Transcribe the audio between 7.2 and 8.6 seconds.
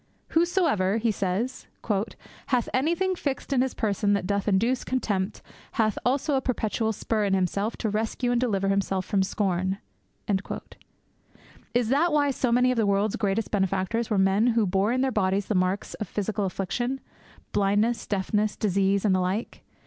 in himself to rescue and